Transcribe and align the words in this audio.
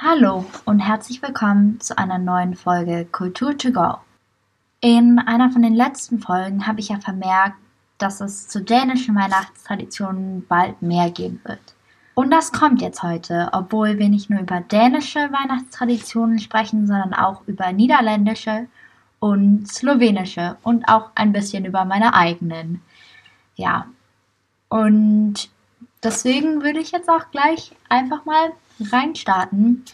Hallo 0.00 0.46
und 0.64 0.78
herzlich 0.78 1.20
willkommen 1.22 1.80
zu 1.80 1.98
einer 1.98 2.18
neuen 2.18 2.54
Folge 2.54 3.04
Kultur 3.10 3.58
to 3.58 3.72
go. 3.72 3.96
In 4.80 5.18
einer 5.18 5.50
von 5.50 5.62
den 5.62 5.74
letzten 5.74 6.20
Folgen 6.20 6.68
habe 6.68 6.78
ich 6.78 6.90
ja 6.90 7.00
vermerkt, 7.00 7.56
dass 7.98 8.20
es 8.20 8.46
zu 8.46 8.62
dänischen 8.62 9.16
Weihnachtstraditionen 9.16 10.46
bald 10.46 10.80
mehr 10.82 11.10
geben 11.10 11.40
wird. 11.42 11.58
Und 12.14 12.30
das 12.30 12.52
kommt 12.52 12.80
jetzt 12.80 13.02
heute, 13.02 13.48
obwohl 13.50 13.98
wir 13.98 14.08
nicht 14.08 14.30
nur 14.30 14.38
über 14.38 14.60
dänische 14.60 15.18
Weihnachtstraditionen 15.18 16.38
sprechen, 16.38 16.86
sondern 16.86 17.12
auch 17.12 17.42
über 17.48 17.72
niederländische 17.72 18.68
und 19.18 19.66
slowenische 19.66 20.58
und 20.62 20.84
auch 20.88 21.10
ein 21.16 21.32
bisschen 21.32 21.64
über 21.64 21.84
meine 21.84 22.14
eigenen. 22.14 22.82
Ja, 23.56 23.86
und 24.68 25.50
deswegen 26.04 26.62
würde 26.62 26.78
ich 26.78 26.92
jetzt 26.92 27.08
auch 27.08 27.32
gleich 27.32 27.74
einfach 27.88 28.24
mal 28.26 28.52
reinstarten. 28.80 29.84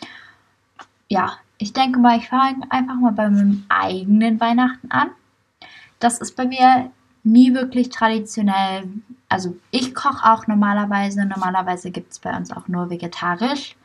Ja, 1.09 1.35
ich 1.59 1.73
denke 1.73 1.99
mal, 1.99 2.19
ich 2.19 2.29
fange 2.29 2.71
einfach 2.71 2.97
mal 2.97 3.13
bei 3.13 3.29
meinem 3.29 3.65
eigenen 3.69 4.41
Weihnachten 4.41 4.91
an. 4.91 5.11
Das 5.99 6.19
ist 6.19 6.37
bei 6.37 6.47
mir 6.47 6.91
nie 7.23 7.55
wirklich 7.55 7.89
traditionell. 7.89 8.89
Also 9.29 9.57
ich 9.71 9.95
koche 9.95 10.31
auch 10.31 10.47
normalerweise. 10.47 11.25
Normalerweise 11.25 11.91
gibt 11.91 12.13
es 12.13 12.19
bei 12.19 12.37
uns 12.37 12.51
auch 12.51 12.69
nur 12.69 12.91
vegetarisch, 12.91 13.77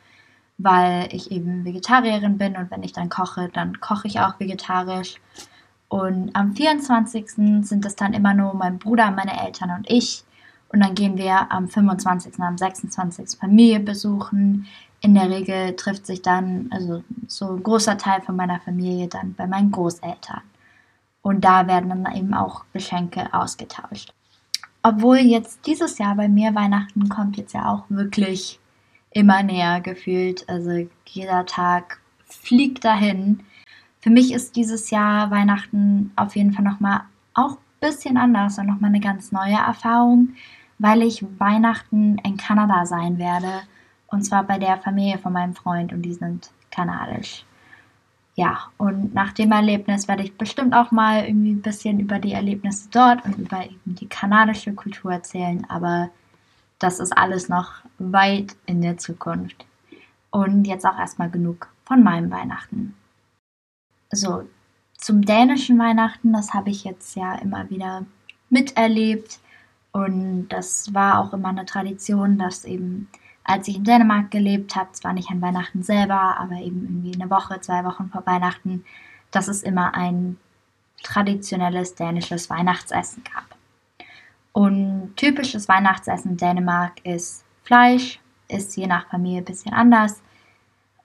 weil 0.58 1.08
ich 1.12 1.30
eben 1.30 1.64
Vegetarierin 1.64 2.38
bin 2.38 2.56
und 2.56 2.70
wenn 2.70 2.82
ich 2.82 2.92
dann 2.92 3.08
koche, 3.08 3.48
dann 3.52 3.80
koche 3.80 4.08
ich 4.08 4.20
auch 4.20 4.38
vegetarisch. 4.38 5.16
Und 5.88 6.36
am 6.36 6.54
24. 6.54 7.30
sind 7.30 7.84
es 7.84 7.96
dann 7.96 8.12
immer 8.12 8.32
nur 8.32 8.54
mein 8.54 8.78
Bruder, 8.78 9.10
meine 9.10 9.44
Eltern 9.44 9.70
und 9.70 9.90
ich. 9.90 10.24
Und 10.72 10.84
dann 10.84 10.94
gehen 10.94 11.16
wir 11.18 11.50
am 11.50 11.68
25., 11.68 12.38
am 12.38 12.56
26. 12.56 13.38
Familie 13.40 13.80
besuchen. 13.80 14.68
In 15.02 15.14
der 15.14 15.30
Regel 15.30 15.74
trifft 15.76 16.06
sich 16.06 16.22
dann, 16.22 16.68
also 16.70 17.02
so 17.26 17.54
ein 17.54 17.62
großer 17.62 17.96
Teil 17.96 18.20
von 18.20 18.36
meiner 18.36 18.60
Familie 18.60 19.08
dann 19.08 19.34
bei 19.34 19.46
meinen 19.46 19.70
Großeltern. 19.70 20.42
Und 21.22 21.44
da 21.44 21.66
werden 21.66 21.88
dann 21.88 22.14
eben 22.14 22.34
auch 22.34 22.64
Geschenke 22.72 23.32
ausgetauscht. 23.32 24.12
Obwohl 24.82 25.18
jetzt 25.18 25.66
dieses 25.66 25.98
Jahr 25.98 26.14
bei 26.14 26.28
mir 26.28 26.54
Weihnachten 26.54 27.08
kommt 27.08 27.36
jetzt 27.36 27.52
ja 27.52 27.70
auch 27.70 27.84
wirklich 27.88 28.58
immer 29.10 29.42
näher 29.42 29.80
gefühlt. 29.80 30.48
Also 30.48 30.88
jeder 31.06 31.44
Tag 31.46 32.00
fliegt 32.24 32.84
dahin. 32.84 33.40
Für 34.00 34.10
mich 34.10 34.32
ist 34.32 34.56
dieses 34.56 34.90
Jahr 34.90 35.30
Weihnachten 35.30 36.12
auf 36.16 36.36
jeden 36.36 36.52
Fall 36.52 36.64
nochmal 36.64 37.02
auch 37.34 37.52
ein 37.52 37.88
bisschen 37.88 38.16
anders 38.16 38.58
und 38.58 38.66
nochmal 38.66 38.90
eine 38.90 39.00
ganz 39.00 39.32
neue 39.32 39.56
Erfahrung, 39.56 40.30
weil 40.78 41.02
ich 41.02 41.24
Weihnachten 41.38 42.16
in 42.18 42.36
Kanada 42.38 42.86
sein 42.86 43.18
werde. 43.18 43.62
Und 44.10 44.22
zwar 44.22 44.44
bei 44.44 44.58
der 44.58 44.78
Familie 44.78 45.18
von 45.18 45.32
meinem 45.32 45.54
Freund 45.54 45.92
und 45.92 46.02
die 46.02 46.14
sind 46.14 46.50
kanadisch 46.70 47.44
ja, 48.40 48.70
und 48.78 49.12
nach 49.12 49.32
dem 49.32 49.52
Erlebnis 49.52 50.08
werde 50.08 50.22
ich 50.22 50.38
bestimmt 50.38 50.74
auch 50.74 50.90
mal 50.92 51.26
irgendwie 51.26 51.52
ein 51.52 51.60
bisschen 51.60 52.00
über 52.00 52.18
die 52.18 52.32
Erlebnisse 52.32 52.88
dort 52.90 53.22
und 53.26 53.36
über 53.36 53.64
eben 53.64 53.78
die 53.84 54.08
kanadische 54.08 54.72
Kultur 54.72 55.12
erzählen, 55.12 55.66
aber 55.68 56.08
das 56.78 57.00
ist 57.00 57.16
alles 57.16 57.50
noch 57.50 57.82
weit 57.98 58.56
in 58.64 58.80
der 58.80 58.96
Zukunft. 58.96 59.66
Und 60.30 60.64
jetzt 60.64 60.86
auch 60.86 60.98
erstmal 60.98 61.28
genug 61.28 61.68
von 61.84 62.02
meinem 62.02 62.30
Weihnachten. 62.30 62.94
So, 64.10 64.48
zum 64.96 65.22
dänischen 65.22 65.78
Weihnachten, 65.78 66.32
das 66.32 66.54
habe 66.54 66.70
ich 66.70 66.84
jetzt 66.84 67.16
ja 67.16 67.34
immer 67.34 67.68
wieder 67.68 68.06
miterlebt 68.48 69.40
und 69.92 70.48
das 70.48 70.94
war 70.94 71.18
auch 71.18 71.34
immer 71.34 71.48
eine 71.48 71.66
Tradition, 71.66 72.38
dass 72.38 72.64
eben 72.64 73.08
als 73.44 73.68
ich 73.68 73.76
in 73.76 73.84
Dänemark 73.84 74.30
gelebt 74.30 74.76
habe, 74.76 74.92
zwar 74.92 75.12
nicht 75.12 75.30
an 75.30 75.40
Weihnachten 75.40 75.82
selber, 75.82 76.38
aber 76.38 76.56
eben 76.56 76.82
irgendwie 76.84 77.14
eine 77.14 77.30
Woche, 77.30 77.60
zwei 77.60 77.84
Wochen 77.84 78.08
vor 78.10 78.24
Weihnachten, 78.26 78.84
dass 79.30 79.48
es 79.48 79.62
immer 79.62 79.94
ein 79.94 80.38
traditionelles 81.02 81.94
dänisches 81.94 82.50
Weihnachtsessen 82.50 83.24
gab. 83.24 83.56
Und 84.52 85.14
typisches 85.16 85.68
Weihnachtsessen 85.68 86.32
in 86.32 86.36
Dänemark 86.36 87.04
ist 87.04 87.44
Fleisch, 87.62 88.20
ist 88.48 88.76
je 88.76 88.86
nach 88.86 89.08
Familie 89.08 89.38
ein 89.38 89.44
bisschen 89.44 89.72
anders. 89.72 90.20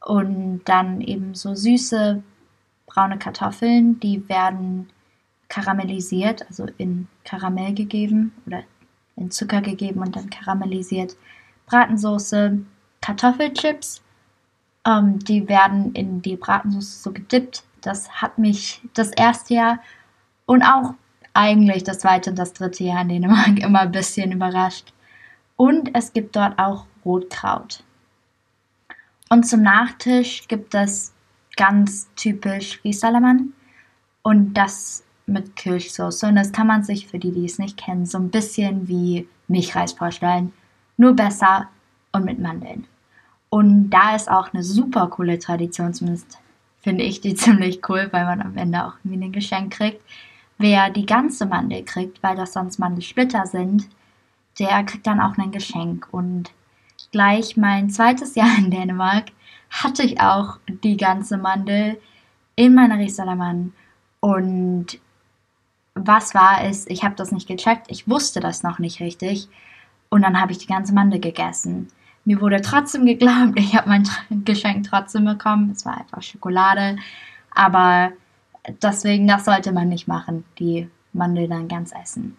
Und 0.04 0.62
dann 0.66 1.02
eben 1.02 1.36
so 1.36 1.56
süße 1.56 2.24
braune 2.86 3.18
Kartoffeln, 3.18 4.00
die 4.00 4.28
werden 4.30 4.90
karamellisiert, 5.48 6.48
also 6.48 6.68
in 6.78 7.08
Karamell 7.24 7.74
gegeben 7.74 8.34
oder 8.46 8.64
in 9.16 9.32
Zucker 9.32 9.62
gegeben 9.62 10.02
und 10.02 10.16
dann 10.16 10.30
karamellisiert 10.30 11.16
Bratensoße, 11.66 12.60
Kartoffelchips. 13.02 14.02
Ähm, 14.86 15.20
die 15.20 15.48
werden 15.48 15.94
in 15.94 16.22
die 16.22 16.36
Bratensoße 16.36 17.02
so 17.02 17.12
gedippt. 17.12 17.64
Das 17.82 18.10
hat 18.10 18.38
mich 18.38 18.82
das 18.94 19.12
erste 19.12 19.54
Jahr 19.54 19.80
und 20.46 20.64
auch 20.64 20.94
eigentlich 21.34 21.84
das 21.84 22.00
zweite 22.00 22.32
und 22.32 22.40
das 22.40 22.54
dritte 22.54 22.84
Jahr 22.84 23.02
in 23.02 23.10
Dänemark 23.10 23.60
immer 23.64 23.82
ein 23.82 23.92
bisschen 23.92 24.32
überrascht. 24.32 24.94
Und 25.56 25.96
es 25.96 26.14
gibt 26.14 26.36
dort 26.36 26.60
auch 26.60 26.86
Rotkraut. 27.04 27.84
Und 29.30 29.48
zum 29.48 29.62
Nachtisch 29.62 30.48
gibt 30.48 30.76
es 30.76 31.14
ganz 31.56 32.10
typisch 32.16 32.80
Riesalaman 32.84 33.54
und 34.22 34.54
das 34.54 35.04
mit 35.26 35.56
Kirschsoße. 35.56 36.28
Und 36.28 36.36
das 36.36 36.52
kann 36.52 36.68
man 36.68 36.84
sich 36.84 37.08
für 37.08 37.20
die, 37.20 37.32
die 37.32 37.46
es 37.46 37.58
nicht 37.58 37.78
kennen, 37.78 38.06
so 38.06 38.18
ein 38.18 38.30
bisschen 38.30 38.88
wie 38.88 39.28
Milchreis 39.48 39.94
vorstellen 39.94 40.54
nur 40.98 41.14
besser 41.14 41.70
und 42.12 42.26
mit 42.26 42.40
Mandeln. 42.40 42.88
Und 43.50 43.90
da 43.90 44.16
ist 44.16 44.30
auch 44.30 44.54
eine 44.54 44.64
super 44.64 45.08
coole 45.08 45.40
Tradition, 45.40 45.94
zumindest 45.94 46.40
finde 46.82 47.04
ich 47.04 47.22
die 47.22 47.36
ziemlich 47.36 47.82
cool, 47.90 48.10
weil 48.12 48.26
man 48.26 48.42
am 48.42 48.58
Ende 48.58 48.86
auch 48.86 48.94
irgendwie 49.04 49.26
ein 49.26 49.32
Geschenk 49.32 49.74
kriegt. 49.74 50.02
Wer 50.58 50.90
die 50.90 51.06
ganze 51.06 51.46
Mandel 51.46 51.84
kriegt, 51.84 52.24
weil 52.24 52.36
das 52.36 52.54
sonst 52.54 52.80
Mandelsplitter 52.80 53.46
sind, 53.46 53.90
der 54.60 54.84
kriegt 54.84 55.06
dann 55.06 55.20
auch 55.20 55.38
ein 55.38 55.52
Geschenk. 55.52 56.08
Und 56.12 56.52
gleich 57.12 57.58
mein 57.58 57.90
zweites 57.90 58.36
Jahr 58.36 58.58
in 58.58 58.72
Dänemark 58.72 59.26
hatte 59.70 60.04
ich 60.04 60.22
auch 60.22 60.58
die 60.84 60.96
ganze 60.96 61.38
Mandel 61.38 62.00
in 62.56 62.74
meiner 62.74 62.98
Riesalamann. 62.98 63.74
Und 64.22 65.00
was 65.94 66.34
war 66.36 66.64
es? 66.64 66.88
Ich 66.88 67.04
habe 67.04 67.16
das 67.16 67.32
nicht 67.32 67.48
gecheckt. 67.48 67.88
Ich 67.90 68.08
wusste 68.08 68.40
das 68.40 68.64
noch 68.64 68.80
nicht 68.80 69.00
richtig. 69.00 69.50
Und 70.16 70.22
dann 70.22 70.40
habe 70.40 70.54
ich 70.54 70.60
die 70.60 70.66
ganze 70.66 70.94
Mandel 70.94 71.20
gegessen. 71.20 71.90
Mir 72.24 72.40
wurde 72.40 72.62
trotzdem 72.62 73.06
geglaubt, 73.06 73.52
ich 73.60 73.76
habe 73.76 73.90
mein 73.90 74.08
Geschenk 74.46 74.88
trotzdem 74.88 75.26
bekommen. 75.26 75.72
Es 75.72 75.86
war 75.86 75.98
einfach 75.98 76.22
Schokolade. 76.22 76.96
Aber 77.54 78.14
deswegen, 78.82 79.28
das 79.28 79.44
sollte 79.44 79.74
man 79.74 79.90
nicht 79.90 80.08
machen, 80.08 80.46
die 80.58 80.88
Mandel 81.12 81.50
dann 81.50 81.68
ganz 81.68 81.92
essen. 82.02 82.38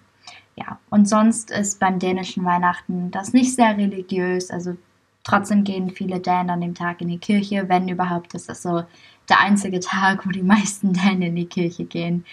Ja, 0.55 0.79
und 0.89 1.07
sonst 1.07 1.51
ist 1.51 1.79
beim 1.79 1.99
dänischen 1.99 2.47
Weihnachten 2.47 3.11
das 3.11 3.35
nicht 3.35 3.55
sehr 3.55 3.77
religiös. 3.77 4.51
Also 4.51 4.79
trotzdem 5.23 5.63
gehen 5.63 5.91
viele 5.91 6.19
Dänen 6.19 6.49
an 6.49 6.63
dem 6.63 6.75
Tag 6.75 7.03
in 7.03 7.09
die 7.09 7.19
Kirche, 7.19 7.69
wenn 7.69 7.91
überhaupt. 7.91 8.33
Das 8.33 8.47
ist 8.47 8.63
so 8.63 8.85
der 9.29 9.41
einzige 9.41 9.81
Tag, 9.81 10.27
wo 10.27 10.31
die 10.31 10.43
meisten 10.43 10.95
Dänen 10.95 11.21
in 11.21 11.37
die 11.37 11.45
Kirche 11.45 11.85
gehen. 11.85 12.25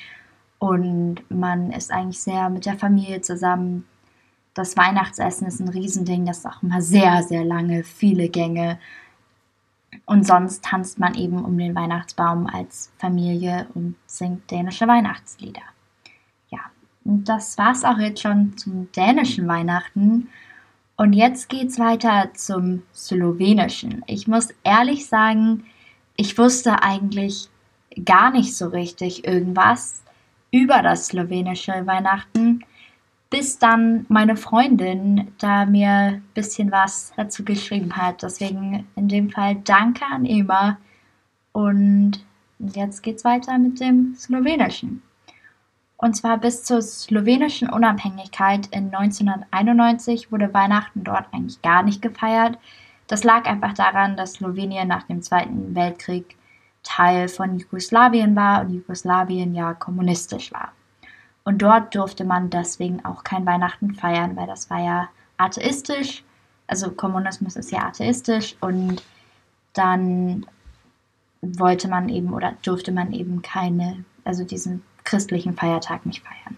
Und 0.58 1.30
man 1.30 1.74
ist 1.74 1.92
eigentlich 1.92 2.22
sehr 2.22 2.50
mit 2.50 2.66
der 2.66 2.80
Familie 2.80 3.20
zusammen 3.20 3.84
das 4.54 4.78
Weihnachtsessen 4.78 5.48
ist 5.48 5.60
ein 5.60 5.70
Riesending, 5.70 6.26
das 6.26 6.40
ist 6.40 6.46
auch 6.46 6.62
immer 6.62 6.82
sehr, 6.82 7.24
sehr 7.24 7.44
lange, 7.44 7.84
viele 7.84 8.30
Gänge. 8.30 8.80
Und 10.06 10.26
sonst 10.26 10.64
tanzt 10.64 11.00
man 11.00 11.16
eben 11.16 11.44
um 11.44 11.58
den 11.58 11.76
Weihnachtsbaum 11.76 12.48
als 12.48 12.92
Familie 12.98 13.68
und 13.74 13.96
singt 14.06 14.50
dänische 14.52 14.88
Weihnachtslieder. 14.88 15.62
Ja, 16.50 16.60
und 17.04 17.30
das 17.30 17.58
war's 17.58 17.84
auch 17.84 17.98
jetzt 17.98 18.22
schon 18.22 18.58
zum 18.58 18.92
dänischen 18.92 19.48
Weihnachten. 19.48 20.30
Und 20.96 21.14
jetzt 21.14 21.50
geht's 21.50 21.80
weiter 21.80 22.30
zum 22.34 22.84
slowenischen. 22.94 24.04
Ich 24.08 24.28
muss 24.28 24.50
ehrlich 24.64 25.08
sagen, 25.08 25.66
ich 26.16 26.38
wusste 26.38 26.84
eigentlich 26.84 27.50
gar 28.06 28.32
nicht 28.32 28.56
so 28.56 28.68
richtig 28.68 29.26
irgendwas 29.26 30.04
über 30.52 30.82
das 30.82 31.08
slowenische 31.08 31.86
Weihnachten 31.86 32.64
bis 33.34 33.58
dann 33.58 34.06
meine 34.10 34.38
Freundin 34.38 35.32
da 35.40 35.66
mir 35.66 35.90
ein 35.90 36.24
bisschen 36.36 36.72
was 36.72 37.14
dazu 37.18 37.44
geschrieben 37.44 37.98
hat. 37.98 38.22
Deswegen 38.22 38.88
in 38.96 39.08
dem 39.08 39.32
Fall 39.32 39.56
danke 39.56 40.06
an 40.06 40.24
Ema. 40.24 40.78
Und 41.52 42.24
jetzt 42.60 43.02
geht's 43.02 43.26
weiter 43.26 43.58
mit 43.58 43.80
dem 43.80 44.14
Slowenischen. 44.16 45.02
Und 45.98 46.16
zwar 46.16 46.38
bis 46.38 46.64
zur 46.64 46.84
slowenischen 46.84 47.72
Unabhängigkeit 47.72 48.68
in 48.68 48.94
1991 48.94 50.32
wurde 50.32 50.54
Weihnachten 50.54 51.04
dort 51.04 51.26
eigentlich 51.34 51.60
gar 51.64 51.82
nicht 51.82 52.04
gefeiert. 52.04 52.60
Das 53.08 53.24
lag 53.24 53.48
einfach 53.48 53.74
daran, 53.74 54.16
dass 54.16 54.34
Slowenien 54.34 54.88
nach 54.88 55.08
dem 55.08 55.24
Zweiten 55.24 55.74
Weltkrieg 55.74 56.36
Teil 56.84 57.28
von 57.28 57.58
Jugoslawien 57.58 58.36
war 58.36 58.62
und 58.62 58.76
Jugoslawien 58.76 59.56
ja 59.56 59.74
kommunistisch 59.74 60.54
war. 60.54 60.72
Und 61.46 61.62
dort 61.62 61.94
durfte 61.94 62.24
man 62.24 62.50
deswegen 62.50 63.04
auch 63.04 63.24
kein 63.24 63.46
Weihnachten 63.46 63.96
feiern, 63.96 64.36
weil 64.36 64.48
das 64.48 64.70
war 64.70 64.80
ja 64.80 65.10
atheistisch. 65.38 66.24
Also 66.68 66.92
Kommunismus 66.92 67.56
ist 67.56 67.72
ja 67.72 67.86
atheistisch 67.88 68.56
und 68.62 69.04
dann 69.74 70.46
wollte 71.42 71.90
man 71.90 72.08
eben 72.08 72.34
oder 72.34 72.54
durfte 72.64 72.92
man 72.92 73.12
eben 73.12 73.42
keine, 73.42 74.06
also 74.24 74.46
diesen 74.46 74.84
christlichen 75.04 75.56
Feiertag 75.56 76.06
nicht 76.06 76.24
feiern. 76.24 76.58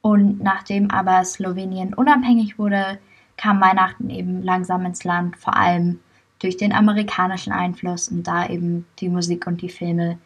Und 0.00 0.42
nachdem 0.42 0.90
aber 0.90 1.24
Slowenien 1.24 1.94
unabhängig 1.94 2.58
wurde, 2.58 2.98
kam 3.36 3.60
Weihnachten 3.60 4.10
eben 4.10 4.42
langsam 4.42 4.84
ins 4.86 5.04
Land, 5.04 5.36
vor 5.36 5.56
allem 5.56 6.00
durch 6.38 6.56
den 6.56 6.72
amerikanischen 6.72 7.52
Einfluss 7.52 8.08
und 8.08 8.24
da 8.24 8.46
eben 8.46 8.86
die 8.98 9.08
Musik 9.08 9.46
und 9.46 9.62
die 9.62 9.68
Filme, 9.68 10.18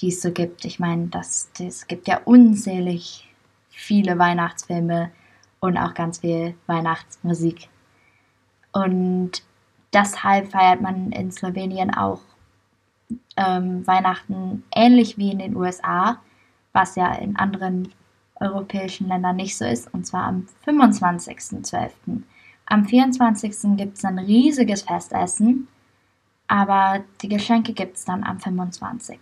die 0.00 0.08
es 0.08 0.22
so 0.22 0.32
gibt. 0.32 0.64
Ich 0.64 0.78
meine, 0.78 1.06
das, 1.08 1.50
das 1.58 1.86
gibt 1.86 2.08
ja 2.08 2.20
unzählig 2.24 3.28
viele 3.70 4.18
Weihnachtsfilme 4.18 5.10
und 5.60 5.76
auch 5.76 5.94
ganz 5.94 6.18
viel 6.18 6.54
Weihnachtsmusik. 6.66 7.68
Und 8.72 9.42
deshalb 9.92 10.50
feiert 10.50 10.80
man 10.80 11.12
in 11.12 11.30
Slowenien 11.30 11.94
auch 11.94 12.20
ähm, 13.36 13.86
Weihnachten 13.86 14.64
ähnlich 14.74 15.18
wie 15.18 15.30
in 15.30 15.38
den 15.38 15.56
USA, 15.56 16.20
was 16.72 16.96
ja 16.96 17.12
in 17.14 17.36
anderen 17.36 17.92
europäischen 18.40 19.08
Ländern 19.08 19.36
nicht 19.36 19.56
so 19.56 19.64
ist, 19.64 19.92
und 19.94 20.06
zwar 20.06 20.24
am 20.24 20.46
25.12. 20.66 21.90
Am 22.66 22.84
24. 22.84 23.76
gibt 23.76 23.98
es 23.98 24.04
ein 24.04 24.18
riesiges 24.18 24.82
Festessen, 24.82 25.68
aber 26.48 27.04
die 27.22 27.28
Geschenke 27.28 27.72
gibt 27.72 27.96
es 27.96 28.04
dann 28.04 28.24
am 28.24 28.40
25. 28.40 29.18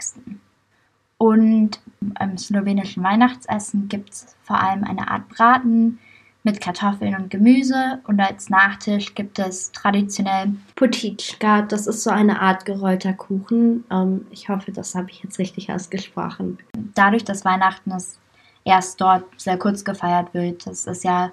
Und 1.23 1.79
im 2.21 2.37
slowenischen 2.37 3.05
Weihnachtsessen 3.05 3.87
gibt 3.87 4.11
es 4.11 4.35
vor 4.43 4.61
allem 4.61 4.83
eine 4.83 5.07
Art 5.09 5.29
Braten 5.29 6.01
mit 6.43 6.61
Kartoffeln 6.61 7.15
und 7.15 7.31
Gemüse 7.31 8.01
und 8.09 8.19
als 8.19 8.51
Nachtisch 8.51 9.15
gibt 9.15 9.39
es 9.39 9.71
traditionell 9.71 10.53
Potitschka. 10.75 11.63
Das 11.63 11.87
ist 11.87 12.03
so 12.03 12.11
eine 12.11 12.41
Art 12.41 12.65
gerollter 12.65 13.13
Kuchen. 13.13 13.85
Ähm, 13.89 14.27
ich 14.33 14.49
hoffe, 14.49 14.73
das 14.73 14.97
habe 14.97 15.11
ich 15.11 15.23
jetzt 15.23 15.39
richtig 15.39 15.71
ausgesprochen. 15.71 16.59
Dadurch, 16.97 17.23
dass 17.23 17.45
Weihnachten 17.45 17.97
erst 18.65 19.01
dort 19.01 19.23
sehr 19.37 19.59
kurz 19.59 19.85
gefeiert 19.85 20.35
wird, 20.35 20.67
das 20.67 20.89
ist 20.89 21.05
ja 21.05 21.31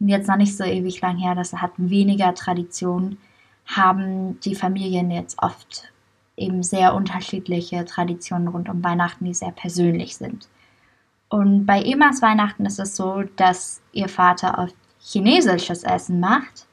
jetzt 0.00 0.26
noch 0.26 0.38
nicht 0.38 0.56
so 0.56 0.64
ewig 0.64 1.00
lang 1.02 1.18
her, 1.18 1.36
das 1.36 1.52
hat 1.52 1.70
weniger 1.76 2.34
Tradition, 2.34 3.16
haben 3.64 4.40
die 4.40 4.56
Familien 4.56 5.12
jetzt 5.12 5.40
oft 5.40 5.92
eben 6.40 6.62
sehr 6.62 6.94
unterschiedliche 6.94 7.84
Traditionen 7.84 8.48
rund 8.48 8.68
um 8.68 8.82
Weihnachten, 8.82 9.24
die 9.24 9.34
sehr 9.34 9.52
persönlich 9.52 10.16
sind. 10.16 10.48
Und 11.28 11.66
bei 11.66 11.82
Emas 11.82 12.22
Weihnachten 12.22 12.66
ist 12.66 12.80
es 12.80 12.96
so, 12.96 13.22
dass 13.36 13.80
ihr 13.92 14.08
Vater 14.08 14.58
oft 14.58 14.74
chinesisches 14.98 15.84
Essen 15.84 16.18
macht 16.18 16.66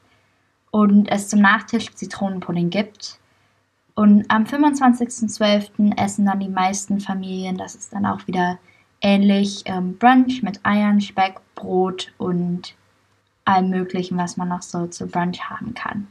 und 0.71 1.09
es 1.09 1.29
zum 1.29 1.41
Nachtisch 1.41 1.93
Zitronenpudding 1.93 2.69
gibt. 2.69 3.19
Und 3.93 4.29
am 4.29 4.43
25.12. 4.43 5.97
essen 5.97 6.25
dann 6.25 6.39
die 6.39 6.49
meisten 6.49 6.99
Familien, 6.99 7.57
das 7.57 7.75
ist 7.75 7.93
dann 7.93 8.05
auch 8.05 8.25
wieder 8.27 8.57
ähnlich, 9.01 9.63
ähm, 9.65 9.97
Brunch 9.97 10.41
mit 10.43 10.59
Eiern, 10.63 11.01
Speck, 11.01 11.39
Brot 11.55 12.13
und 12.17 12.75
allem 13.45 13.69
Möglichen, 13.69 14.17
was 14.17 14.37
man 14.37 14.49
noch 14.49 14.61
so 14.61 14.87
zu 14.87 15.07
Brunch 15.07 15.49
haben 15.49 15.73
kann. 15.73 16.07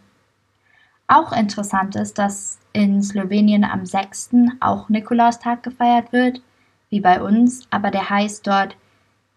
Auch 1.09 1.33
interessant 1.33 1.97
ist, 1.97 2.19
dass 2.19 2.59
in 2.73 3.03
Slowenien 3.03 3.65
am 3.65 3.87
6. 3.87 4.31
auch 4.61 4.89
Nikolaustag 4.89 5.63
gefeiert 5.63 6.13
wird, 6.13 6.43
wie 6.91 7.01
bei 7.01 7.23
uns, 7.23 7.67
aber 7.71 7.91
der 7.91 8.11
heißt 8.11 8.47
dort 8.47 8.77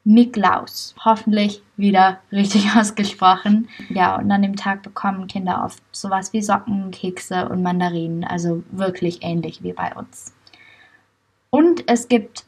Miklaus. 0.03 0.95
Hoffentlich 1.03 1.61
wieder 1.77 2.19
richtig 2.31 2.69
ausgesprochen. 2.75 3.69
Ja, 3.89 4.15
und 4.15 4.31
an 4.31 4.41
dem 4.41 4.55
Tag 4.55 4.81
bekommen 4.81 5.27
Kinder 5.27 5.63
oft 5.63 5.83
sowas 5.91 6.33
wie 6.33 6.41
Socken, 6.41 6.91
Kekse 6.91 7.47
und 7.49 7.61
Mandarinen, 7.61 8.23
also 8.23 8.63
wirklich 8.71 9.19
ähnlich 9.21 9.61
wie 9.61 9.73
bei 9.73 9.93
uns. 9.95 10.33
Und 11.51 11.83
es 11.87 12.07
gibt 12.07 12.45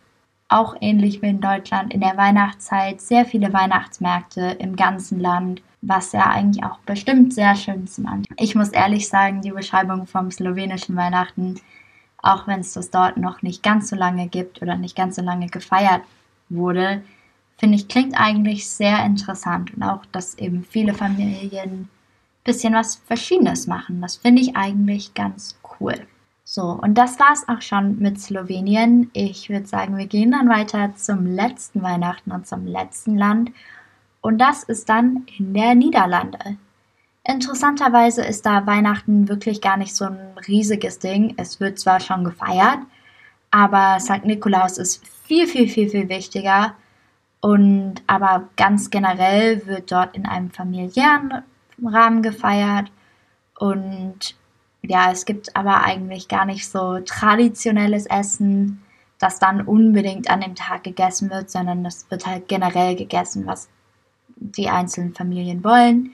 auch 0.48 0.76
ähnlich 0.82 1.22
wie 1.22 1.30
in 1.30 1.42
Deutschland 1.42 1.94
in 1.94 2.02
der 2.02 2.18
Weihnachtszeit 2.18 3.00
sehr 3.00 3.26
viele 3.26 3.54
Weihnachtsmärkte 3.54 4.58
im 4.60 4.76
ganzen 4.76 5.20
Land, 5.20 5.62
was 5.82 6.12
ja 6.12 6.30
eigentlich 6.30 6.64
auch 6.64 6.78
bestimmt 6.80 7.34
sehr 7.34 7.56
schön 7.56 7.88
zum 7.88 8.06
Anschauen. 8.06 8.36
Ich 8.38 8.56
muss 8.56 8.70
ehrlich 8.70 9.10
sagen, 9.10 9.42
die 9.42 9.52
Beschreibung 9.52 10.06
vom 10.06 10.32
slowenischen 10.32 10.96
Weihnachten, 10.96 11.60
auch 12.22 12.48
wenn 12.48 12.60
es 12.60 12.74
das 12.74 12.92
dort 12.92 13.18
noch 13.18 13.42
nicht 13.42 13.64
ganz 13.64 13.90
so 13.90 13.96
lange 13.96 14.28
gibt 14.28 14.62
oder 14.62 14.76
nicht 14.78 14.96
ganz 14.96 15.16
so 15.16 15.22
lange 15.22 15.48
gefeiert 15.48 16.04
wurde, 16.50 17.02
finde 17.58 17.76
ich, 17.76 17.88
klingt 17.88 18.20
eigentlich 18.20 18.70
sehr 18.70 19.04
interessant 19.06 19.74
und 19.76 19.84
auch, 19.84 20.06
dass 20.12 20.38
eben 20.38 20.64
viele 20.64 20.94
Familien 20.94 21.72
ein 21.72 21.90
bisschen 22.44 22.74
was 22.74 22.96
Verschiedenes 22.96 23.68
machen. 23.68 24.02
Das 24.02 24.18
finde 24.18 24.42
ich 24.42 24.56
eigentlich 24.56 25.14
ganz 25.14 25.60
cool. 25.80 25.96
So, 26.44 26.64
und 26.64 26.96
das 26.96 27.20
war 27.20 27.32
es 27.32 27.48
auch 27.48 27.62
schon 27.62 28.00
mit 28.00 28.20
Slowenien. 28.20 29.10
Ich 29.14 29.50
würde 29.50 29.68
sagen, 29.68 29.98
wir 29.98 30.08
gehen 30.08 30.32
dann 30.32 30.50
weiter 30.50 30.94
zum 30.96 31.26
letzten 31.26 31.82
Weihnachten 31.82 32.32
und 32.32 32.46
zum 32.46 32.66
letzten 32.66 33.18
Land. 33.18 33.52
Und 34.22 34.38
das 34.38 34.64
ist 34.64 34.88
dann 34.88 35.26
in 35.38 35.54
der 35.54 35.76
Niederlande. 35.76 36.58
Interessanterweise 37.24 38.24
ist 38.24 38.46
da 38.46 38.66
Weihnachten 38.66 39.28
wirklich 39.28 39.62
gar 39.62 39.78
nicht 39.78 39.96
so 39.96 40.06
ein 40.06 40.36
riesiges 40.48 41.00
Ding. 41.00 41.34
Es 41.38 41.60
wird 41.60 41.80
zwar 41.80 42.00
schon 42.00 42.24
gefeiert, 42.24 42.80
aber 43.52 44.00
St. 44.00 44.26
Nikolaus 44.26 44.78
ist 44.78 45.06
viel, 45.08 45.48
viel, 45.48 45.68
viel, 45.68 45.90
viel 45.90 46.10
wichtiger. 46.10 46.76
Und 47.42 48.04
aber 48.08 48.50
ganz 48.56 48.90
generell 48.92 49.66
wird 49.66 49.92
dort 49.92 50.16
in 50.16 50.26
einem 50.26 50.52
familiären 50.52 51.44
Rahmen 51.84 52.22
gefeiert. 52.22 52.92
Und 53.58 54.36
ja, 54.84 55.12
es 55.12 55.26
gibt 55.26 55.56
aber 55.56 55.84
eigentlich 55.84 56.28
gar 56.28 56.46
nicht 56.46 56.70
so 56.70 57.00
traditionelles 57.00 58.06
Essen, 58.08 58.84
das 59.20 59.40
dann 59.40 59.62
unbedingt 59.62 60.30
an 60.30 60.42
dem 60.42 60.56
Tag 60.56 60.84
gegessen 60.84 61.30
wird, 61.30 61.52
sondern 61.52 61.84
das 61.84 62.10
wird 62.10 62.26
halt 62.26 62.48
generell 62.48 62.96
gegessen, 62.96 63.46
was 63.46 63.70
die 64.42 64.70
einzelnen 64.70 65.14
Familien 65.14 65.64
wollen. 65.64 66.12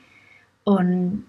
Und 0.63 1.25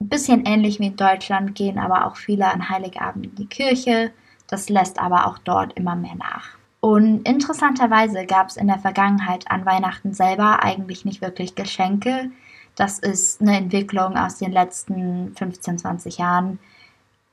ein 0.00 0.08
bisschen 0.08 0.46
ähnlich 0.46 0.80
wie 0.80 0.86
in 0.86 0.96
Deutschland 0.96 1.54
gehen 1.54 1.78
aber 1.78 2.06
auch 2.06 2.16
viele 2.16 2.50
an 2.50 2.68
Heiligabend 2.68 3.26
in 3.26 3.34
die 3.34 3.46
Kirche. 3.46 4.12
Das 4.48 4.68
lässt 4.68 4.98
aber 4.98 5.26
auch 5.26 5.38
dort 5.38 5.74
immer 5.74 5.96
mehr 5.96 6.14
nach. 6.14 6.56
Und 6.80 7.26
interessanterweise 7.28 8.24
gab 8.26 8.48
es 8.48 8.56
in 8.56 8.68
der 8.68 8.78
Vergangenheit 8.78 9.50
an 9.50 9.66
Weihnachten 9.66 10.14
selber 10.14 10.62
eigentlich 10.62 11.04
nicht 11.04 11.20
wirklich 11.20 11.54
Geschenke, 11.54 12.30
das 12.76 12.98
ist 12.98 13.40
eine 13.40 13.56
Entwicklung 13.56 14.16
aus 14.16 14.36
den 14.36 14.52
letzten 14.52 15.34
15, 15.34 15.78
20 15.78 16.18
Jahren. 16.18 16.58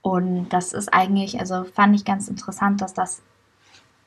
Und 0.02 0.50
das 0.50 0.74
ist 0.74 0.94
eigentlich, 0.94 1.40
also 1.40 1.66
fand 1.66 1.96
ich 1.96 2.06
ganz 2.06 2.30
interessant, 2.30 2.82
dass 2.82 2.94
das 2.94 3.22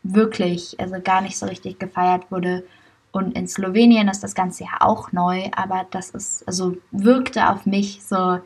wirklich, 0.03 0.81
also 0.81 0.97
gar 1.01 1.21
nicht 1.21 1.39
so 1.39 1.47
richtig 1.47 1.79
gefeiert 1.79 2.31
wurde. 2.31 2.65
Und 3.17 3.33
in 3.33 3.49
Slowenien 3.49 4.09
ist 4.09 4.23
das 4.23 4.35
Ganze 4.35 4.65
ja 4.65 4.81
auch 4.81 5.11
neu, 5.13 5.49
aber 5.57 5.87
das 5.91 6.11
ist, 6.11 6.47
also 6.47 6.77
wirkte 6.91 7.49
auf 7.49 7.65
mich 7.65 8.05
so, 8.05 8.41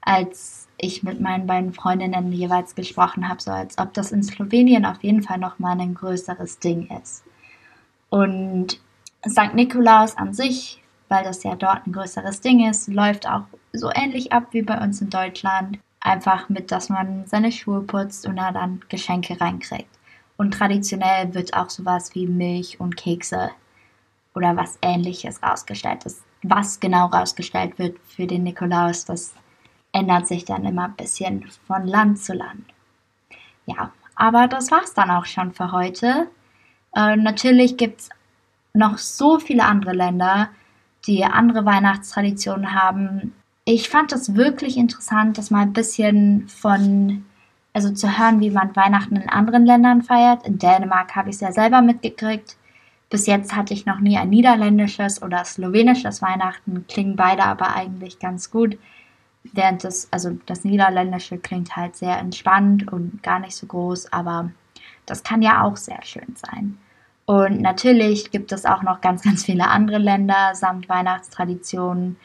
als 0.00 0.68
ich 0.76 1.02
mit 1.02 1.20
meinen 1.20 1.48
beiden 1.48 1.72
Freundinnen 1.72 2.30
jeweils 2.32 2.76
gesprochen 2.76 3.28
habe, 3.28 3.42
so 3.42 3.50
als 3.50 3.78
ob 3.78 3.92
das 3.94 4.12
in 4.12 4.22
Slowenien 4.22 4.86
auf 4.86 5.02
jeden 5.02 5.22
Fall 5.22 5.38
nochmal 5.38 5.80
ein 5.80 5.94
größeres 5.94 6.60
Ding 6.60 6.88
ist. 7.02 7.24
Und 8.10 8.80
St. 9.28 9.54
Nikolaus 9.54 10.16
an 10.16 10.34
sich 10.34 10.80
weil 11.12 11.24
das 11.24 11.42
ja 11.42 11.54
dort 11.56 11.86
ein 11.86 11.92
größeres 11.92 12.40
Ding 12.40 12.66
ist, 12.70 12.88
läuft 12.88 13.28
auch 13.28 13.42
so 13.74 13.90
ähnlich 13.94 14.32
ab 14.32 14.46
wie 14.52 14.62
bei 14.62 14.82
uns 14.82 15.02
in 15.02 15.10
Deutschland. 15.10 15.78
Einfach 16.00 16.48
mit, 16.48 16.72
dass 16.72 16.88
man 16.88 17.26
seine 17.26 17.52
Schuhe 17.52 17.82
putzt 17.82 18.26
und 18.26 18.36
da 18.36 18.50
dann 18.50 18.80
Geschenke 18.88 19.38
reinkriegt. 19.38 19.90
Und 20.38 20.54
traditionell 20.54 21.34
wird 21.34 21.52
auch 21.52 21.68
sowas 21.68 22.14
wie 22.14 22.26
Milch 22.26 22.80
und 22.80 22.96
Kekse 22.96 23.50
oder 24.34 24.56
was 24.56 24.78
ähnliches 24.82 25.42
rausgestellt. 25.42 26.04
Das, 26.04 26.22
was 26.42 26.80
genau 26.80 27.06
rausgestellt 27.06 27.78
wird 27.78 27.98
für 28.00 28.26
den 28.26 28.44
Nikolaus, 28.44 29.04
das 29.04 29.34
ändert 29.92 30.26
sich 30.26 30.44
dann 30.44 30.64
immer 30.64 30.84
ein 30.84 30.96
bisschen 30.96 31.48
von 31.66 31.86
Land 31.86 32.18
zu 32.18 32.32
Land. 32.32 32.64
Ja, 33.66 33.92
aber 34.14 34.48
das 34.48 34.70
war's 34.70 34.94
dann 34.94 35.10
auch 35.10 35.26
schon 35.26 35.52
für 35.52 35.72
heute. 35.72 36.28
Äh, 36.94 37.16
natürlich 37.16 37.76
gibt 37.76 38.00
es 38.00 38.08
noch 38.74 38.98
so 38.98 39.38
viele 39.38 39.64
andere 39.64 39.92
Länder, 39.92 40.48
die 41.06 41.24
andere 41.24 41.64
Weihnachtstraditionen 41.64 42.74
haben. 42.74 43.34
Ich 43.64 43.88
fand 43.88 44.12
es 44.12 44.34
wirklich 44.34 44.76
interessant, 44.76 45.38
das 45.38 45.50
mal 45.50 45.62
ein 45.62 45.72
bisschen 45.72 46.48
von, 46.48 47.24
also 47.72 47.92
zu 47.92 48.18
hören, 48.18 48.40
wie 48.40 48.50
man 48.50 48.74
Weihnachten 48.74 49.16
in 49.16 49.28
anderen 49.28 49.66
Ländern 49.66 50.02
feiert. 50.02 50.46
In 50.46 50.58
Dänemark 50.58 51.14
habe 51.14 51.28
ich 51.28 51.36
es 51.36 51.40
ja 51.40 51.52
selber 51.52 51.82
mitgekriegt. 51.82 52.56
Bis 53.12 53.26
jetzt 53.26 53.54
hatte 53.54 53.74
ich 53.74 53.84
noch 53.84 54.00
nie 54.00 54.16
ein 54.16 54.30
niederländisches 54.30 55.20
oder 55.20 55.44
slowenisches 55.44 56.22
Weihnachten, 56.22 56.86
klingen 56.88 57.14
beide 57.14 57.44
aber 57.44 57.76
eigentlich 57.76 58.18
ganz 58.18 58.50
gut. 58.50 58.78
Während 59.44 59.84
das, 59.84 60.08
also 60.10 60.38
das 60.46 60.64
Niederländische 60.64 61.36
klingt 61.36 61.76
halt 61.76 61.94
sehr 61.94 62.18
entspannt 62.18 62.90
und 62.90 63.22
gar 63.22 63.38
nicht 63.38 63.54
so 63.54 63.66
groß, 63.66 64.14
aber 64.14 64.50
das 65.04 65.22
kann 65.24 65.42
ja 65.42 65.62
auch 65.62 65.76
sehr 65.76 66.02
schön 66.04 66.34
sein. 66.36 66.78
Und 67.26 67.60
natürlich 67.60 68.30
gibt 68.30 68.50
es 68.50 68.64
auch 68.64 68.82
noch 68.82 69.02
ganz, 69.02 69.24
ganz 69.24 69.44
viele 69.44 69.68
andere 69.68 69.98
Länder 69.98 70.54
samt 70.54 70.88
Weihnachtstraditionen. 70.88 72.16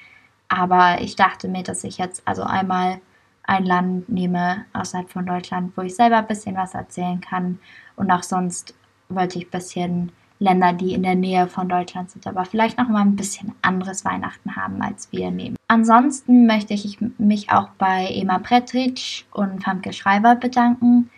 Aber 0.48 1.01
ich 1.01 1.17
dachte 1.17 1.50
mir, 1.50 1.63
dass 1.63 1.84
ich 1.84 1.98
jetzt 1.98 2.22
also 2.24 2.44
einmal 2.44 3.01
ein 3.44 3.65
Land 3.65 4.08
nehme 4.08 4.63
außerhalb 4.72 5.10
von 5.10 5.25
Deutschland, 5.25 5.74
wo 5.75 5.82
ich 5.82 5.98
selber 5.98 6.20
ein 6.20 6.27
bisschen 6.27 6.56
was 6.56 6.75
erzählen 6.75 7.20
kann. 7.20 7.60
Und 7.98 8.10
auch 8.10 8.24
sonst 8.24 8.74
wollte 9.10 9.38
ich 9.38 9.48
ein 9.48 9.51
bisschen 9.51 10.12
Länder, 10.39 10.74
die 10.74 10.94
in 10.94 11.03
der 11.03 11.15
Nähe 11.15 11.48
von 11.48 11.67
Deutschland 11.67 12.12
sind, 12.12 12.27
aber 12.27 12.46
vielleicht 12.46 12.77
noch 12.77 12.88
mal 12.88 13.01
ein 13.01 13.15
bisschen 13.15 13.53
anderes 13.62 14.06
Weihnachten 14.06 14.56
haben, 14.56 14.82
als 14.82 15.12
wir 15.12 15.32
nehmen. 15.32 15.56
Ansonsten 15.67 16.46
möchte 16.46 16.74
ich 16.74 17.00
mich 17.17 17.51
auch 17.51 17.70
bei 17.77 18.08
Ema 18.12 18.39
Pretric 18.39 19.25
und 19.32 19.63
Famke 19.63 19.94
Schreiber 19.94 20.36
bedanken 20.36 21.10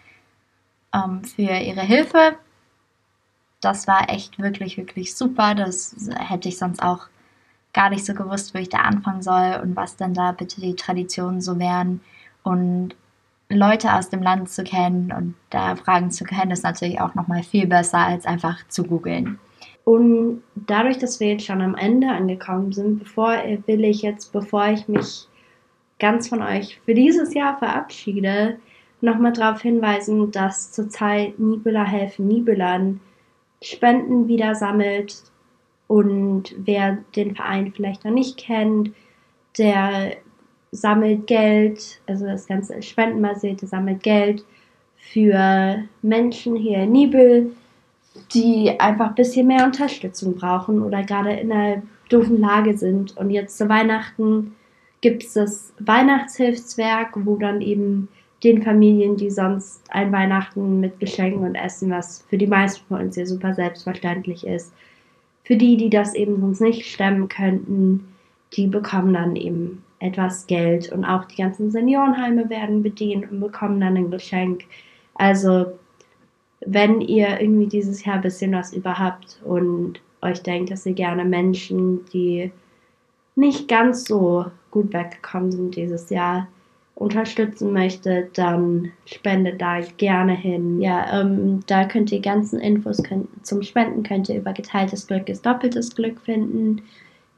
ähm, 0.93 1.23
für 1.23 1.41
ihre 1.41 1.81
Hilfe. 1.81 2.37
Das 3.61 3.87
war 3.87 4.09
echt 4.09 4.39
wirklich, 4.39 4.77
wirklich 4.77 5.15
super. 5.15 5.53
Das 5.53 5.95
hätte 6.17 6.47
ich 6.47 6.57
sonst 6.57 6.81
auch 6.81 7.07
gar 7.73 7.89
nicht 7.89 8.05
so 8.05 8.13
gewusst, 8.13 8.53
wo 8.53 8.59
ich 8.59 8.69
da 8.69 8.79
anfangen 8.79 9.21
soll 9.21 9.59
und 9.61 9.75
was 9.75 9.97
denn 9.97 10.13
da 10.13 10.31
bitte 10.31 10.61
die 10.61 10.75
Traditionen 10.75 11.41
so 11.41 11.59
wären. 11.59 12.01
Und 12.43 12.95
Leute 13.49 13.93
aus 13.95 14.09
dem 14.09 14.21
Land 14.21 14.49
zu 14.49 14.63
kennen 14.63 15.11
und 15.11 15.35
da 15.49 15.75
Fragen 15.75 16.11
zu 16.11 16.23
können, 16.23 16.51
ist 16.51 16.63
natürlich 16.63 17.01
auch 17.01 17.15
nochmal 17.15 17.43
viel 17.43 17.65
besser, 17.65 17.99
als 17.99 18.25
einfach 18.25 18.67
zu 18.67 18.83
googeln. 18.83 19.39
Und 19.85 20.43
dadurch, 20.53 20.99
dass 20.99 21.19
wir 21.19 21.29
jetzt 21.29 21.45
schon 21.45 21.61
am 21.61 21.75
Ende 21.75 22.09
angekommen 22.09 22.71
sind, 22.71 22.99
bevor 22.99 23.33
will 23.65 23.83
ich 23.83 24.03
jetzt, 24.03 24.31
bevor 24.31 24.67
ich 24.67 24.87
mich 24.87 25.27
ganz 25.97 26.29
von 26.29 26.43
euch 26.43 26.79
für 26.85 26.93
dieses 26.93 27.33
Jahr 27.33 27.57
verabschiede, 27.57 28.59
nochmal 29.01 29.33
darauf 29.33 29.61
hinweisen, 29.61 30.31
dass 30.31 30.71
zurzeit 30.71 31.39
Nibula 31.39 31.85
helfen 31.85 32.27
Nibelern 32.27 32.99
Spenden 33.63 34.27
wieder 34.27 34.55
sammelt. 34.55 35.23
Und 35.87 36.53
wer 36.57 36.99
den 37.15 37.35
Verein 37.35 37.73
vielleicht 37.75 38.05
noch 38.05 38.11
nicht 38.11 38.37
kennt, 38.37 38.91
der 39.57 40.17
sammelt 40.71 41.27
Geld, 41.27 41.99
also 42.07 42.25
das 42.25 42.47
ganze 42.47 42.81
Spendenbasierte 42.81 43.67
sammelt 43.67 44.03
Geld 44.03 44.45
für 44.97 45.83
Menschen 46.01 46.55
hier 46.55 46.83
in 46.83 46.91
Nibel, 46.91 47.51
die 48.33 48.79
einfach 48.79 49.09
ein 49.09 49.15
bisschen 49.15 49.47
mehr 49.47 49.65
Unterstützung 49.65 50.35
brauchen 50.35 50.81
oder 50.81 51.03
gerade 51.03 51.33
in 51.33 51.51
einer 51.51 51.81
doofen 52.09 52.39
Lage 52.39 52.77
sind. 52.77 53.15
Und 53.17 53.29
jetzt 53.29 53.57
zu 53.57 53.69
Weihnachten 53.69 54.55
gibt 55.01 55.23
es 55.23 55.33
das 55.33 55.73
Weihnachtshilfswerk, 55.79 57.13
wo 57.25 57.37
dann 57.37 57.61
eben 57.61 58.09
den 58.43 58.63
Familien, 58.63 59.17
die 59.17 59.29
sonst 59.29 59.83
ein 59.89 60.11
Weihnachten 60.11 60.79
mit 60.79 60.99
Geschenken 60.99 61.43
und 61.43 61.55
Essen, 61.55 61.91
was 61.91 62.25
für 62.29 62.37
die 62.37 62.47
meisten 62.47 62.85
von 62.87 63.01
uns 63.01 63.15
ja 63.15 63.25
super 63.25 63.53
selbstverständlich 63.53 64.45
ist, 64.45 64.73
für 65.43 65.57
die, 65.57 65.77
die 65.77 65.89
das 65.89 66.13
eben 66.13 66.39
sonst 66.39 66.61
nicht 66.61 66.85
stemmen 66.85 67.27
könnten, 67.27 68.07
die 68.53 68.67
bekommen 68.67 69.13
dann 69.13 69.35
eben 69.35 69.83
etwas 69.99 70.47
Geld 70.47 70.91
und 70.91 71.05
auch 71.05 71.25
die 71.25 71.41
ganzen 71.41 71.71
Seniorenheime 71.71 72.49
werden 72.49 72.81
bedient 72.83 73.29
und 73.31 73.39
bekommen 73.39 73.79
dann 73.79 73.97
ein 73.97 74.11
Geschenk. 74.11 74.63
Also, 75.15 75.67
wenn 76.65 77.01
ihr 77.01 77.39
irgendwie 77.39 77.67
dieses 77.67 78.03
Jahr 78.03 78.15
ein 78.15 78.21
bisschen 78.21 78.53
was 78.53 78.73
überhaupt 78.73 79.39
und 79.43 80.01
euch 80.21 80.41
denkt, 80.41 80.71
dass 80.71 80.85
ihr 80.85 80.93
gerne 80.93 81.25
Menschen, 81.25 82.05
die 82.13 82.51
nicht 83.35 83.67
ganz 83.67 84.05
so 84.05 84.45
gut 84.71 84.93
weggekommen 84.93 85.51
sind 85.51 85.75
dieses 85.75 86.09
Jahr, 86.09 86.47
unterstützen 86.95 87.71
möchtet, 87.71 88.37
dann 88.37 88.91
spendet 89.05 89.61
da 89.61 89.79
gerne 89.97 90.35
hin. 90.35 90.81
Ja, 90.81 91.21
ähm, 91.21 91.61
da 91.65 91.85
könnt 91.85 92.11
ihr 92.11 92.19
ganzen 92.19 92.59
Infos 92.59 93.01
könnt, 93.01 93.27
zum 93.45 93.63
Spenden 93.63 94.03
könnt 94.03 94.27
ihr 94.27 94.35
über 94.35 94.51
geteiltes 94.51 95.07
Glück 95.07 95.29
ist 95.29 95.45
doppeltes 95.45 95.95
Glück 95.95 96.19
finden 96.19 96.81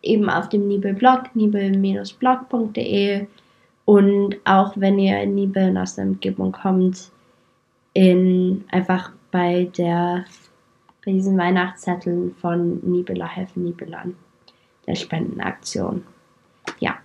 eben 0.01 0.29
auf 0.29 0.49
dem 0.49 0.67
Nibel-Blog, 0.67 1.35
nibel-blog.de 1.35 3.27
und 3.85 4.35
auch 4.45 4.73
wenn 4.75 4.99
ihr 4.99 5.21
in 5.21 5.35
Nibel 5.35 5.77
aus 5.77 5.95
der 5.95 6.05
Umgebung 6.05 6.51
kommt, 6.51 7.11
in 7.93 8.63
einfach 8.71 9.11
bei 9.31 9.69
der 9.77 10.25
bei 11.03 11.11
diesen 11.11 11.37
Weihnachtszetteln 11.37 12.35
von 12.35 12.79
Nibeler 12.83 13.27
helfen 13.27 13.63
Nibelern, 13.63 14.15
der 14.85 14.95
Spendenaktion. 14.95 16.03
Ja, 16.79 16.95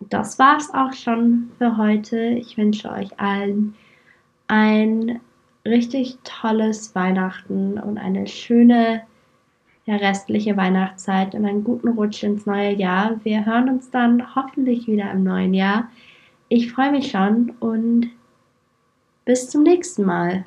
das 0.00 0.38
war's 0.38 0.72
auch 0.74 0.92
schon 0.92 1.50
für 1.58 1.76
heute. 1.76 2.18
Ich 2.18 2.56
wünsche 2.56 2.90
euch 2.90 3.18
allen 3.20 3.74
ein 4.48 5.20
richtig 5.64 6.18
tolles 6.24 6.94
Weihnachten 6.94 7.78
und 7.78 7.96
eine 7.96 8.26
schöne 8.26 9.02
ja, 9.86 9.96
restliche 9.96 10.56
Weihnachtszeit 10.56 11.34
und 11.34 11.44
einen 11.44 11.64
guten 11.64 11.88
Rutsch 11.88 12.22
ins 12.22 12.46
neue 12.46 12.72
Jahr. 12.74 13.20
Wir 13.22 13.44
hören 13.44 13.68
uns 13.68 13.90
dann 13.90 14.34
hoffentlich 14.34 14.86
wieder 14.86 15.10
im 15.10 15.24
neuen 15.24 15.54
Jahr. 15.54 15.90
Ich 16.48 16.72
freue 16.72 16.90
mich 16.90 17.10
schon 17.10 17.50
und 17.60 18.10
bis 19.24 19.50
zum 19.50 19.62
nächsten 19.62 20.04
Mal. 20.04 20.44